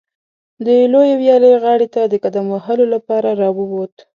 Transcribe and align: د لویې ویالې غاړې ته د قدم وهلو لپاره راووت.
د 0.65 0.67
لویې 0.91 1.15
ویالې 1.19 1.51
غاړې 1.63 1.87
ته 1.93 2.01
د 2.11 2.13
قدم 2.23 2.45
وهلو 2.53 2.85
لپاره 2.93 3.29
راووت. 3.41 3.93